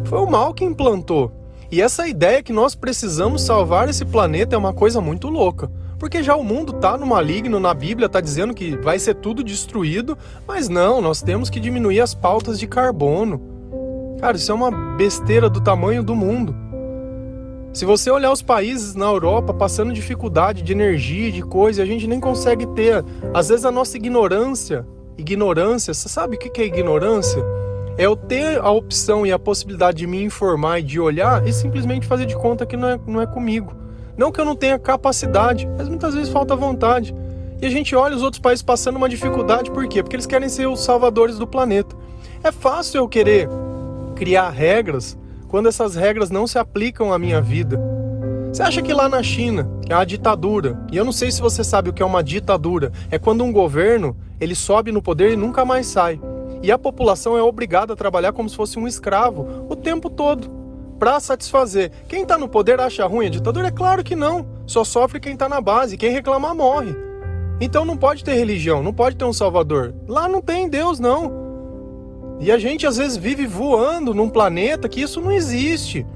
foi 0.05 0.19
o 0.19 0.31
mal 0.31 0.53
que 0.53 0.65
implantou. 0.65 1.31
E 1.71 1.81
essa 1.81 2.09
ideia 2.09 2.43
que 2.43 2.53
nós 2.53 2.75
precisamos 2.75 3.43
salvar 3.43 3.89
esse 3.89 4.05
planeta 4.05 4.57
é 4.57 4.59
uma 4.59 4.73
coisa 4.73 5.01
muito 5.01 5.29
louca. 5.29 5.71
Porque 6.01 6.23
já 6.23 6.35
o 6.35 6.43
mundo 6.43 6.75
está 6.75 6.97
no 6.97 7.07
maligno, 7.07 7.61
na 7.61 7.75
Bíblia 7.75 8.07
está 8.07 8.21
dizendo 8.21 8.55
que 8.55 8.75
vai 8.79 8.99
ser 8.99 9.15
tudo 9.17 9.45
destruído, 9.45 10.19
mas 10.49 10.69
não, 10.69 11.01
nós 11.01 11.23
temos 11.23 11.51
que 11.51 11.61
diminuir 11.61 12.01
as 12.01 12.15
pautas 12.15 12.59
de 12.59 12.67
carbono. 12.67 13.41
Cara, 14.19 14.37
isso 14.37 14.51
é 14.51 14.55
uma 14.55 14.71
besteira 14.97 15.49
do 15.49 15.61
tamanho 15.61 16.03
do 16.03 16.17
mundo. 16.17 16.57
Se 17.73 17.85
você 17.85 18.11
olhar 18.11 18.33
os 18.33 18.43
países 18.43 18.97
na 18.97 19.07
Europa 19.07 19.55
passando 19.55 19.93
dificuldade 19.93 20.61
de 20.61 20.73
energia, 20.73 21.31
de 21.31 21.41
coisa, 21.41 21.85
a 21.85 21.87
gente 21.87 22.05
nem 22.05 22.19
consegue 22.19 22.67
ter. 22.67 23.05
Às 23.33 23.49
vezes 23.49 23.65
a 23.65 23.71
nossa 23.71 23.97
ignorância, 23.97 24.85
ignorância, 25.17 25.95
você 25.95 26.09
sabe 26.09 26.35
o 26.35 26.39
que 26.39 26.61
é 26.61 26.65
ignorância? 26.65 27.41
É 27.97 28.07
eu 28.07 28.17
ter 28.17 28.59
a 28.59 28.71
opção 28.71 29.25
e 29.25 29.31
a 29.31 29.39
possibilidade 29.39 29.99
de 29.99 30.07
me 30.07 30.21
informar 30.21 30.81
e 30.81 30.83
de 30.83 30.99
olhar 30.99 31.47
e 31.47 31.53
simplesmente 31.53 32.09
fazer 32.09 32.27
de 32.27 32.35
conta 32.35 32.67
que 32.67 32.77
não 32.77 32.89
é, 32.89 33.01
não 33.07 33.21
é 33.21 33.27
comigo. 33.27 33.73
Não 34.17 34.33
que 34.33 34.41
eu 34.41 34.45
não 34.45 34.57
tenha 34.57 34.79
capacidade, 34.79 35.69
mas 35.79 35.89
muitas 35.89 36.13
vezes 36.13 36.33
falta 36.33 36.57
vontade. 36.57 37.15
E 37.63 37.67
a 37.67 37.71
gente 37.71 37.95
olha 37.95 38.17
os 38.17 38.23
outros 38.23 38.41
países 38.41 38.65
passando 38.65 38.97
uma 38.97 39.09
dificuldade, 39.09 39.71
por 39.71 39.87
quê? 39.87 40.03
Porque 40.03 40.17
eles 40.17 40.27
querem 40.27 40.49
ser 40.49 40.67
os 40.67 40.83
salvadores 40.83 41.39
do 41.39 41.47
planeta. 41.47 41.95
É 42.43 42.51
fácil 42.51 42.99
eu 42.99 43.09
querer 43.09 43.49
criar 44.17 44.51
regras 44.51 45.17
quando 45.51 45.69
essas 45.69 45.97
regras 45.97 46.31
não 46.31 46.47
se 46.47 46.59
aplicam 46.59 47.13
à 47.13 47.19
minha 47.19 47.41
vida. 47.41 47.79
Você 48.53 48.63
acha 48.63 48.81
que 48.81 48.95
lá 48.95 49.09
na 49.09 49.23
China, 49.23 49.69
que 49.85 49.93
é 49.93 49.97
a 49.97 50.05
ditadura, 50.05 50.81
e 50.93 50.97
eu 50.97 51.05
não 51.05 51.13
sei 51.13 51.31
se 51.31 51.41
você 51.41 51.63
sabe 51.65 51.91
o 51.91 51.93
que 51.93 52.03
é 52.03 52.07
uma 52.07 52.23
ditadura, 52.23 52.93
é 53.11 53.19
quando 53.19 53.43
um 53.43 53.53
governo 53.53 54.17
ele 54.41 54.55
sobe 54.55 54.93
no 54.93 55.03
poder 55.03 55.33
e 55.33 55.37
nunca 55.37 55.65
mais 55.65 55.89
sai. 55.89 56.21
E 56.63 56.71
a 56.71 56.79
população 56.79 57.37
é 57.37 57.43
obrigada 57.43 57.93
a 57.93 57.97
trabalhar 57.97 58.33
como 58.33 58.49
se 58.49 58.57
fosse 58.57 58.79
um 58.79 58.87
escravo 58.87 59.67
o 59.69 59.75
tempo 59.75 60.09
todo 60.09 60.49
para 60.99 61.19
satisfazer. 61.19 61.91
Quem 62.07 62.23
está 62.23 62.39
no 62.39 62.49
poder 62.49 62.79
acha 62.81 63.07
ruim 63.07 63.27
a 63.27 63.31
ditadura? 63.31 63.69
É 63.69 63.73
claro 63.73 64.05
que 64.05 64.15
não. 64.15 64.47
Só 64.67 64.85
sofre 64.85 65.19
quem 65.19 65.33
está 65.33 65.49
na 65.49 65.61
base. 65.61 65.97
Quem 65.97 66.13
reclamar 66.13 66.55
morre. 66.55 66.95
Então 67.61 67.85
não 67.85 67.97
pode 67.97 68.23
ter 68.23 68.35
religião, 68.35 68.83
não 68.83 68.93
pode 68.93 69.17
ter 69.17 69.25
um 69.25 69.33
salvador. 69.33 69.95
Lá 70.07 70.29
não 70.29 70.41
tem 70.41 70.69
Deus, 70.69 71.01
não. 71.01 71.40
E 72.41 72.51
a 72.51 72.59
gente 72.59 72.87
às 72.87 72.97
vezes 72.97 73.19
vive 73.19 73.47
voando 73.47 74.15
num 74.15 74.31
planeta 74.31 74.89
que 74.89 75.03
isso 75.03 75.21
não 75.21 75.31
existe. 75.31 76.07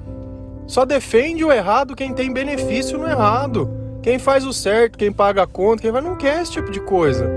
Só 0.66 0.86
defende 0.86 1.44
o 1.44 1.52
errado 1.52 1.94
quem 1.94 2.14
tem 2.14 2.32
benefício 2.32 2.96
no 2.96 3.06
errado. 3.06 3.70
Quem 4.02 4.18
faz 4.18 4.44
o 4.44 4.52
certo, 4.52 4.98
quem 4.98 5.12
paga 5.12 5.42
a 5.42 5.46
conta, 5.46 5.82
quem 5.82 5.92
vai 5.92 6.00
não 6.00 6.16
quer 6.16 6.40
esse 6.42 6.52
tipo 6.52 6.70
de 6.70 6.80
coisa. 6.80 7.30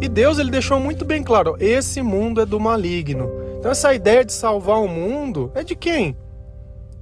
E 0.00 0.08
Deus 0.08 0.38
ele 0.38 0.50
deixou 0.50 0.80
muito 0.80 1.04
bem 1.04 1.22
claro, 1.22 1.56
esse 1.60 2.02
mundo 2.02 2.40
é 2.40 2.44
do 2.44 2.58
maligno. 2.58 3.30
Então 3.58 3.70
essa 3.70 3.94
ideia 3.94 4.24
de 4.24 4.32
salvar 4.32 4.80
o 4.80 4.88
mundo 4.88 5.52
é 5.54 5.62
de 5.62 5.76
quem? 5.76 6.16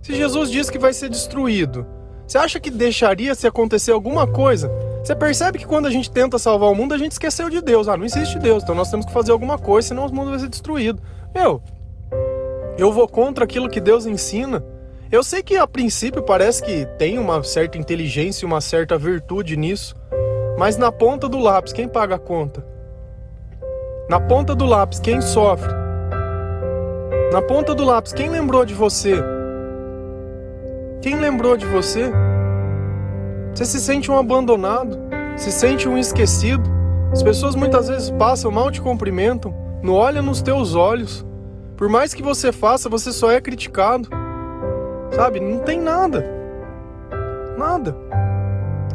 Se 0.03 0.15
Jesus 0.15 0.51
diz 0.51 0.69
que 0.69 0.79
vai 0.79 0.93
ser 0.93 1.09
destruído, 1.09 1.87
você 2.27 2.39
acha 2.39 2.61
que 2.61 2.71
deixaria 2.71 3.35
se 3.35 3.47
acontecer 3.47 3.93
alguma 3.93 4.27
coisa? 4.27 4.71
Você 5.03 5.17
percebe 5.17 5.59
que 5.59 5.67
quando 5.67 5.87
a 5.87 5.91
gente 5.91 6.11
tenta 6.11 6.39
salvar 6.39 6.71
o 6.71 6.75
mundo, 6.75 6.95
a 6.95 6.99
gente 6.99 7.13
esqueceu 7.13 7.51
de 7.51 7.61
Deus. 7.61 7.89
Ah, 7.89 7.97
não 7.97 8.05
existe 8.05 8.39
Deus, 8.39 8.63
então 8.63 8.75
nós 8.75 8.91
temos 8.91 9.07
que 9.07 9.13
fazer 9.13 9.33
alguma 9.33 9.59
coisa, 9.59 9.89
senão 9.89 10.07
o 10.07 10.15
mundo 10.15 10.31
vai 10.31 10.39
ser 10.39 10.49
destruído. 10.49 11.03
Meu, 11.35 11.63
eu 12.77 12.93
vou 12.93 13.07
contra 13.07 13.45
aquilo 13.45 13.69
que 13.69 13.81
Deus 13.81 14.07
ensina. 14.07 14.65
Eu 15.11 15.23
sei 15.23 15.43
que 15.43 15.57
a 15.57 15.67
princípio 15.67 16.23
parece 16.23 16.63
que 16.63 16.87
tem 16.99 17.19
uma 17.19 17.43
certa 17.43 17.77
inteligência 17.77 18.45
e 18.45 18.47
uma 18.47 18.61
certa 18.61 18.97
virtude 18.97 19.57
nisso, 19.57 19.95
mas 20.59 20.77
na 20.77 20.93
ponta 20.93 21.29
do 21.29 21.39
lápis, 21.39 21.73
quem 21.73 21.89
paga 21.89 22.17
a 22.17 22.19
conta? 22.19 22.65
Na 24.09 24.21
ponta 24.21 24.55
do 24.55 24.65
lápis, 24.65 24.99
quem 24.99 25.21
sofre? 25.21 25.73
Na 27.33 27.41
ponta 27.41 27.75
do 27.75 27.85
lápis, 27.85 28.13
quem 28.13 28.29
lembrou 28.29 28.65
de 28.65 28.75
você? 28.75 29.15
Quem 31.01 31.17
lembrou 31.17 31.57
de 31.57 31.65
você? 31.67 32.11
Você 33.55 33.65
se 33.65 33.81
sente 33.81 34.11
um 34.11 34.19
abandonado, 34.19 34.99
se 35.37 35.51
sente 35.51 35.89
um 35.89 35.97
esquecido. 35.97 36.69
As 37.13 37.23
pessoas 37.23 37.55
muitas 37.55 37.89
vezes 37.89 38.11
passam, 38.11 38.51
mal 38.51 38.71
te 38.71 38.81
cumprimentam, 38.81 39.55
não 39.83 39.95
olham 39.95 40.23
nos 40.23 40.43
teus 40.43 40.75
olhos. 40.75 41.25
Por 41.77 41.89
mais 41.89 42.13
que 42.13 42.23
você 42.23 42.53
faça, 42.53 42.89
você 42.89 43.13
só 43.13 43.31
é 43.31 43.41
criticado. 43.41 44.09
Sabe? 45.13 45.41
Não 45.41 45.61
tem 45.61 45.81
nada. 45.81 46.25
Nada. 47.57 47.97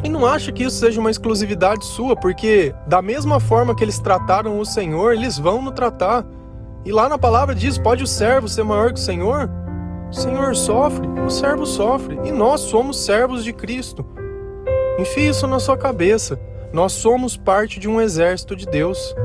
E 0.04 0.10
não 0.10 0.26
acha 0.26 0.52
que 0.52 0.64
isso 0.64 0.78
seja 0.78 1.00
uma 1.00 1.10
exclusividade 1.10 1.84
sua, 1.84 2.16
porque 2.16 2.76
da 2.86 3.02
mesma 3.02 3.40
forma 3.40 3.76
que 3.76 3.84
eles 3.84 4.00
trataram 4.00 4.60
o 4.60 4.66
Senhor, 4.66 5.14
eles 5.14 5.40
vão 5.40 5.62
no 5.62 5.72
tratar. 5.72 6.24
E 6.86 6.92
lá 6.92 7.10
na 7.10 7.18
palavra 7.18 7.56
diz: 7.56 7.78
pode 7.78 8.04
o 8.04 8.08
servo 8.08 8.48
ser 8.48 8.64
maior 8.64 8.94
que 8.94 9.00
o 9.00 9.04
Senhor? 9.04 9.50
O 10.12 10.14
Senhor 10.14 10.56
sofre, 10.56 11.08
o 11.08 11.30
servo 11.30 11.66
sofre, 11.66 12.20
e 12.24 12.32
nós 12.32 12.62
somos 12.62 13.04
servos 13.04 13.44
de 13.44 13.52
Cristo. 13.52 14.06
Enfie 15.00 15.28
isso 15.30 15.48
na 15.48 15.60
sua 15.60 15.76
cabeça. 15.76 16.40
Nós 16.72 16.92
somos 16.94 17.36
parte 17.36 17.80
de 17.80 17.90
um 17.90 18.00
exército 18.00 18.56
de 18.56 18.66
Deus. 18.66 19.16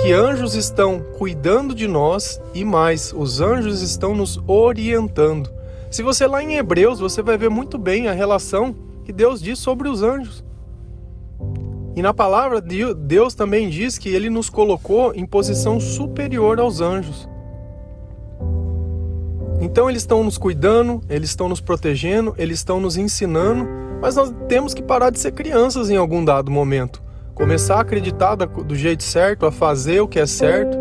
Que 0.00 0.12
anjos 0.12 0.54
estão 0.54 1.00
cuidando 1.18 1.74
de 1.74 1.88
nós 1.88 2.40
e 2.54 2.64
mais, 2.64 3.12
os 3.12 3.40
anjos 3.40 3.82
estão 3.82 4.14
nos 4.14 4.40
orientando. 4.46 5.50
Se 5.90 6.02
você 6.02 6.26
lá 6.26 6.42
em 6.42 6.54
Hebreus, 6.54 7.00
você 7.00 7.20
vai 7.20 7.36
ver 7.36 7.50
muito 7.50 7.76
bem 7.76 8.06
a 8.06 8.12
relação 8.12 8.74
que 9.04 9.12
Deus 9.12 9.42
diz 9.42 9.58
sobre 9.58 9.88
os 9.88 10.02
anjos. 10.02 10.44
E 11.96 12.02
na 12.02 12.14
palavra 12.14 12.60
Deus 12.60 13.34
também 13.34 13.68
diz 13.68 13.98
que 13.98 14.08
ele 14.08 14.30
nos 14.30 14.48
colocou 14.48 15.12
em 15.14 15.26
posição 15.26 15.80
superior 15.80 16.60
aos 16.60 16.80
anjos. 16.80 17.28
Então 19.60 19.90
eles 19.90 20.02
estão 20.02 20.22
nos 20.22 20.38
cuidando, 20.38 21.00
eles 21.08 21.30
estão 21.30 21.48
nos 21.48 21.60
protegendo, 21.60 22.34
eles 22.38 22.58
estão 22.58 22.78
nos 22.78 22.96
ensinando, 22.96 23.66
mas 24.00 24.14
nós 24.14 24.32
temos 24.46 24.72
que 24.72 24.82
parar 24.82 25.10
de 25.10 25.18
ser 25.18 25.32
crianças 25.32 25.90
em 25.90 25.96
algum 25.96 26.24
dado 26.24 26.52
momento. 26.52 27.02
Começar 27.38 27.76
a 27.76 27.80
acreditar 27.82 28.34
do 28.34 28.74
jeito 28.74 29.04
certo, 29.04 29.46
a 29.46 29.52
fazer 29.52 30.00
o 30.00 30.08
que 30.08 30.18
é 30.18 30.26
certo, 30.26 30.76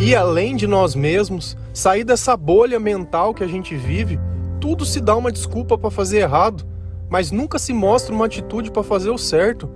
ir 0.00 0.14
além 0.14 0.54
de 0.54 0.64
nós 0.64 0.94
mesmos, 0.94 1.56
sair 1.74 2.04
dessa 2.04 2.36
bolha 2.36 2.78
mental 2.78 3.34
que 3.34 3.42
a 3.42 3.48
gente 3.48 3.74
vive. 3.74 4.16
Tudo 4.60 4.86
se 4.86 5.00
dá 5.00 5.16
uma 5.16 5.32
desculpa 5.32 5.76
para 5.76 5.90
fazer 5.90 6.20
errado, 6.20 6.64
mas 7.10 7.32
nunca 7.32 7.58
se 7.58 7.72
mostra 7.72 8.14
uma 8.14 8.26
atitude 8.26 8.70
para 8.70 8.84
fazer 8.84 9.10
o 9.10 9.18
certo. 9.18 9.68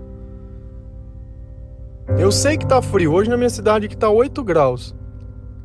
Eu 2.17 2.31
sei 2.31 2.57
que 2.57 2.69
tá 2.69 2.81
frio, 2.81 3.13
hoje 3.13 3.29
na 3.29 3.37
minha 3.37 3.51
cidade 3.51 3.89
que 3.89 3.97
tá 3.97 4.09
8 4.09 4.45
graus. 4.45 4.95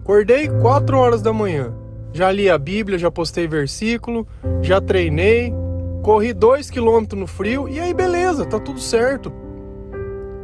Acordei 0.01 0.49
4 0.49 0.97
horas 0.97 1.21
da 1.21 1.31
manhã. 1.31 1.71
Já 2.13 2.31
li 2.31 2.49
a 2.49 2.57
Bíblia, 2.57 2.97
já 2.97 3.11
postei 3.11 3.47
versículo, 3.47 4.27
já 4.59 4.81
treinei, 4.81 5.53
corri 6.01 6.33
dois 6.33 6.71
quilômetros 6.71 7.19
no 7.19 7.27
frio 7.27 7.69
e 7.69 7.79
aí 7.79 7.93
beleza, 7.93 8.43
tá 8.43 8.59
tudo 8.59 8.79
certo. 8.79 9.31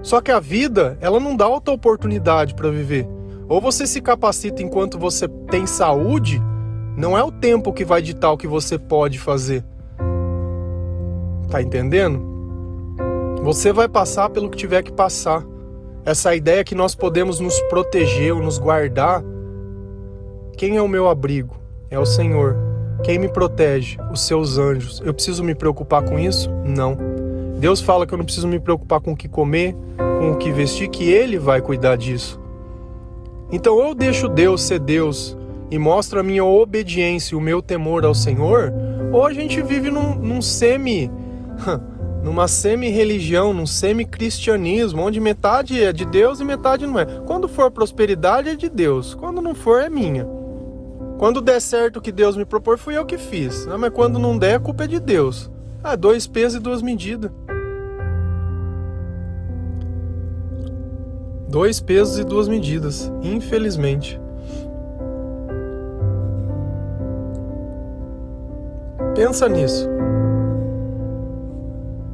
Só 0.01 0.21
que 0.21 0.31
a 0.31 0.39
vida, 0.39 0.97
ela 1.01 1.19
não 1.19 1.35
dá 1.35 1.47
outra 1.47 1.73
oportunidade 1.73 2.53
para 2.53 2.69
viver. 2.69 3.07
Ou 3.49 3.61
você 3.61 3.87
se 3.87 4.01
capacita 4.01 4.61
enquanto 4.61 4.99
você 4.99 5.27
tem 5.49 5.65
saúde, 5.65 6.41
não 6.97 7.17
é 7.17 7.23
o 7.23 7.31
tempo 7.31 7.73
que 7.73 7.85
vai 7.85 8.01
ditar 8.01 8.31
o 8.31 8.37
que 8.37 8.47
você 8.47 8.77
pode 8.77 9.19
fazer. 9.19 9.63
Tá 11.49 11.61
entendendo? 11.61 12.25
Você 13.41 13.71
vai 13.71 13.87
passar 13.87 14.29
pelo 14.29 14.49
que 14.49 14.57
tiver 14.57 14.83
que 14.83 14.91
passar. 14.91 15.45
Essa 16.05 16.35
ideia 16.35 16.63
que 16.63 16.75
nós 16.75 16.95
podemos 16.95 17.39
nos 17.39 17.59
proteger 17.63 18.33
ou 18.33 18.41
nos 18.41 18.57
guardar 18.57 19.23
quem 20.57 20.75
é 20.75 20.81
o 20.81 20.87
meu 20.87 21.07
abrigo? 21.07 21.55
É 21.87 21.99
o 21.99 22.05
Senhor. 22.05 22.57
Quem 23.03 23.19
me 23.19 23.29
protege? 23.29 23.95
Os 24.11 24.21
seus 24.21 24.57
anjos. 24.57 24.99
Eu 25.05 25.13
preciso 25.13 25.43
me 25.43 25.53
preocupar 25.53 26.03
com 26.03 26.17
isso? 26.17 26.49
Não. 26.65 26.97
Deus 27.57 27.81
fala 27.81 28.05
que 28.05 28.13
eu 28.13 28.17
não 28.17 28.25
preciso 28.25 28.47
me 28.47 28.59
preocupar 28.59 29.01
com 29.01 29.13
o 29.13 29.15
que 29.15 29.27
comer, 29.27 29.75
com 30.19 30.31
o 30.31 30.37
que 30.37 30.51
vestir, 30.51 30.89
que 30.89 31.09
Ele 31.09 31.39
vai 31.39 31.61
cuidar 31.61 31.95
disso. 31.95 32.39
Então, 33.51 33.79
eu 33.79 33.95
deixo 33.95 34.27
Deus 34.27 34.61
ser 34.61 34.79
Deus 34.79 35.35
e 35.71 35.79
mostro 35.79 36.19
a 36.19 36.23
minha 36.23 36.45
obediência 36.45 37.33
e 37.33 37.37
o 37.37 37.41
meu 37.41 37.61
temor 37.61 38.05
ao 38.05 38.13
Senhor, 38.13 38.71
ou 39.11 39.25
a 39.25 39.33
gente 39.33 39.61
vive 39.61 39.89
num, 39.89 40.15
num 40.15 40.41
semi. 40.41 41.09
numa 42.23 42.47
semi-religião, 42.47 43.53
num 43.53 43.65
semi-cristianismo, 43.65 45.01
onde 45.01 45.19
metade 45.19 45.81
é 45.81 45.93
de 45.93 46.05
Deus 46.05 46.39
e 46.39 46.43
metade 46.43 46.85
não 46.85 46.99
é. 46.99 47.05
Quando 47.25 47.47
for 47.47 47.71
prosperidade 47.71 48.49
é 48.49 48.55
de 48.55 48.69
Deus, 48.69 49.15
quando 49.15 49.41
não 49.41 49.55
for 49.55 49.81
é 49.81 49.89
minha. 49.89 50.27
Quando 51.17 51.41
der 51.41 51.61
certo 51.61 51.97
o 51.97 52.01
que 52.01 52.11
Deus 52.11 52.35
me 52.35 52.45
propor, 52.45 52.77
fui 52.77 52.97
eu 52.97 53.05
que 53.05 53.17
fiz. 53.17 53.65
Né? 53.65 53.77
Mas 53.77 53.91
quando 53.91 54.19
não 54.19 54.37
der, 54.37 54.55
a 54.55 54.59
culpa 54.59 54.83
é 54.83 54.87
de 54.87 54.99
Deus. 54.99 55.49
Ah, 55.83 55.95
dois 55.95 56.27
pesos 56.27 56.59
e 56.59 56.61
duas 56.61 56.81
medidas. 56.81 57.31
Dois 61.47 61.79
pesos 61.79 62.19
e 62.19 62.23
duas 62.23 62.47
medidas, 62.47 63.11
infelizmente. 63.21 64.19
Pensa 69.15 69.47
nisso. 69.47 69.89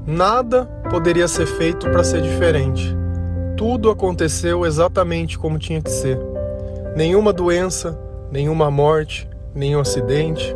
Nada 0.06 0.66
poderia 0.90 1.28
ser 1.28 1.48
feito 1.48 1.90
para 1.90 2.04
ser 2.04 2.22
diferente. 2.22 2.96
Tudo 3.58 3.90
aconteceu 3.90 4.66
exatamente 4.66 5.40
como 5.40 5.58
tinha 5.58 5.82
que 5.82 5.90
ser. 5.90 6.20
Nenhuma 6.96 7.34
doença, 7.34 8.00
nenhuma 8.32 8.70
morte, 8.70 9.28
nenhum 9.56 9.80
acidente, 9.80 10.56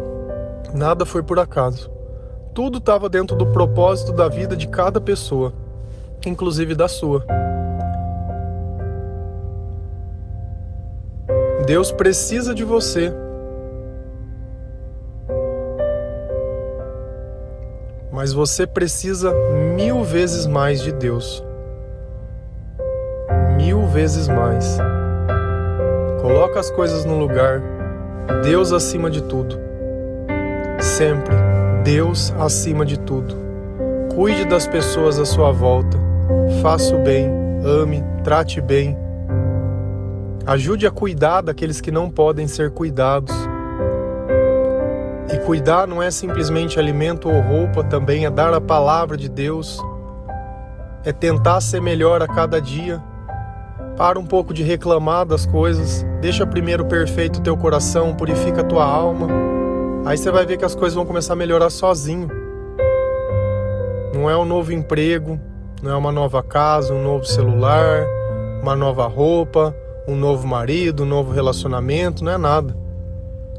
nada 0.74 1.06
foi 1.06 1.24
por 1.24 1.40
acaso. 1.40 1.90
Tudo 2.54 2.78
estava 2.78 3.10
dentro 3.10 3.36
do 3.36 3.48
propósito 3.48 4.12
da 4.12 4.28
vida 4.28 4.56
de 4.56 4.68
cada 4.68 5.02
pessoa, 5.02 5.52
inclusive 6.26 6.76
da 6.76 6.88
sua. 6.88 7.26
Deus 11.68 11.92
precisa 11.92 12.56
de 12.56 12.64
você. 12.64 13.14
Mas 18.10 18.32
você 18.32 18.66
precisa 18.66 19.34
mil 19.76 20.02
vezes 20.02 20.46
mais 20.46 20.82
de 20.82 20.94
Deus. 20.94 21.44
Mil 23.58 23.86
vezes 23.86 24.30
mais. 24.30 24.78
Coloca 26.22 26.58
as 26.58 26.72
coisas 26.72 27.04
no 27.04 27.20
lugar. 27.20 27.62
Deus 28.46 28.72
acima 28.72 29.10
de 29.10 29.22
tudo. 29.24 29.60
Sempre 30.80 31.36
Deus 31.84 32.34
acima 32.40 32.86
de 32.86 32.98
tudo. 32.98 33.36
Cuide 34.16 34.46
das 34.46 34.66
pessoas 34.66 35.20
à 35.20 35.26
sua 35.26 35.52
volta. 35.52 35.98
Faça 36.62 36.96
o 36.96 37.04
bem, 37.04 37.30
ame, 37.66 38.02
trate 38.24 38.62
bem 38.62 38.98
Ajude 40.48 40.88
a 40.88 40.92
cuidar 40.92 41.42
daqueles 41.42 41.82
que 41.82 41.92
não 41.92 42.10
podem 42.10 42.48
ser 42.48 42.72
cuidados. 42.72 43.36
E 45.30 45.38
cuidar 45.40 45.86
não 45.86 46.02
é 46.02 46.10
simplesmente 46.10 46.80
alimento 46.80 47.28
ou 47.30 47.42
roupa, 47.42 47.84
também 47.84 48.26
é 48.26 48.30
dar 48.30 48.54
a 48.54 48.62
palavra 48.62 49.18
de 49.18 49.28
Deus, 49.28 49.78
é 51.04 51.12
tentar 51.12 51.60
ser 51.60 51.82
melhor 51.82 52.22
a 52.22 52.28
cada 52.28 52.62
dia. 52.62 53.04
Para 53.98 54.18
um 54.18 54.26
pouco 54.26 54.54
de 54.54 54.64
reclamar 54.64 55.26
das 55.26 55.46
coisas, 55.46 56.06
deixa 56.22 56.48
primeiro 56.48 56.86
perfeito 56.86 57.40
o 57.40 57.44
teu 57.44 57.58
coração, 57.58 58.16
purifica 58.16 58.64
tua 58.64 58.86
alma. 58.86 59.28
Aí 60.06 60.18
você 60.18 60.32
vai 60.32 60.46
ver 60.46 60.56
que 60.56 60.64
as 60.64 60.76
coisas 60.76 60.96
vão 60.96 61.06
começar 61.06 61.34
a 61.34 61.36
melhorar 61.36 61.70
sozinho. 61.70 62.30
Não 64.14 64.30
é 64.30 64.38
um 64.38 64.46
novo 64.46 64.72
emprego, 64.72 65.38
não 65.84 65.92
é 65.92 65.96
uma 65.98 66.12
nova 66.14 66.42
casa, 66.42 66.94
um 66.94 67.04
novo 67.04 67.26
celular, 67.26 68.08
uma 68.62 68.78
nova 68.78 69.08
roupa, 69.08 69.76
um 70.08 70.16
novo 70.16 70.48
marido, 70.48 71.04
um 71.04 71.06
novo 71.06 71.34
relacionamento, 71.34 72.24
não 72.24 72.32
é 72.32 72.38
nada. 72.38 72.76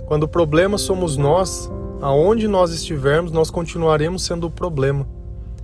Quando 0.06 0.22
o 0.22 0.28
problema 0.28 0.78
somos 0.78 1.18
nós, 1.18 1.70
aonde 2.00 2.48
nós 2.48 2.72
estivermos, 2.72 3.30
nós 3.30 3.50
continuaremos 3.50 4.24
sendo 4.24 4.46
o 4.46 4.50
problema. 4.50 5.06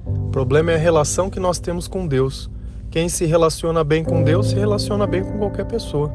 O 0.05 0.29
problema 0.31 0.73
é 0.73 0.75
a 0.75 0.79
relação 0.79 1.31
que 1.31 1.41
nós 1.41 1.59
temos 1.59 1.89
com 1.89 2.07
Deus. 2.07 2.51
Quem 2.91 3.09
se 3.09 3.25
relaciona 3.25 3.83
bem 3.83 4.05
com 4.05 4.23
Deus 4.23 4.51
se 4.51 4.55
relaciona 4.55 5.07
bem 5.07 5.25
com 5.25 5.39
qualquer 5.39 5.65
pessoa. 5.65 6.13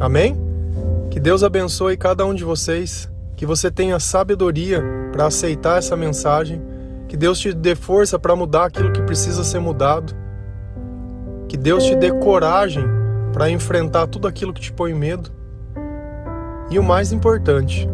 Amém? 0.00 0.36
Que 1.08 1.20
Deus 1.20 1.44
abençoe 1.44 1.96
cada 1.96 2.26
um 2.26 2.34
de 2.34 2.42
vocês, 2.42 3.08
que 3.36 3.46
você 3.46 3.70
tenha 3.70 4.00
sabedoria 4.00 4.82
para 5.12 5.26
aceitar 5.26 5.78
essa 5.78 5.96
mensagem, 5.96 6.60
que 7.06 7.16
Deus 7.16 7.38
te 7.38 7.52
dê 7.52 7.76
força 7.76 8.18
para 8.18 8.34
mudar 8.34 8.64
aquilo 8.64 8.92
que 8.92 9.02
precisa 9.02 9.44
ser 9.44 9.60
mudado, 9.60 10.12
que 11.48 11.56
Deus 11.56 11.84
te 11.84 11.94
dê 11.94 12.10
coragem 12.10 13.03
para 13.34 13.50
enfrentar 13.50 14.06
tudo 14.06 14.28
aquilo 14.28 14.52
que 14.52 14.60
te 14.60 14.72
põe 14.72 14.94
medo. 14.94 15.28
E 16.70 16.78
o 16.78 16.84
mais 16.84 17.10
importante, 17.10 17.88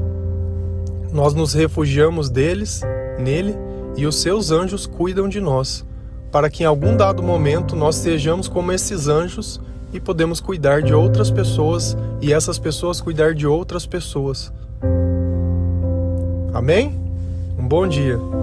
nós 1.11 1.33
nos 1.33 1.55
refugiamos 1.55 2.29
deles, 2.29 2.83
nele, 3.19 3.57
e 3.97 4.07
os 4.07 4.21
seus 4.21 4.51
anjos 4.51 4.87
cuidam 4.87 5.31
de 5.31 5.41
nós, 5.41 5.85
para 6.31 6.51
que 6.51 6.63
em 6.63 6.67
algum 6.67 6.95
dado 6.95 7.23
momento 7.23 7.75
nós 7.75 7.97
sejamos 7.97 8.49
como 8.49 8.71
esses 8.71 9.09
anjos 9.09 9.59
e 9.95 9.99
podemos 9.99 10.41
cuidar 10.41 10.83
de 10.83 10.93
outras 10.93 11.31
pessoas 11.31 11.97
e 12.21 12.35
essas 12.35 12.59
pessoas 12.59 13.01
cuidar 13.01 13.35
de 13.35 13.47
outras 13.47 13.87
pessoas. 13.87 14.53
Amém? 16.53 17.01
Um 17.59 17.67
bom 17.67 17.89
dia. 17.89 18.40